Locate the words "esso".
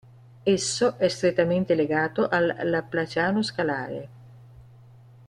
0.45-0.97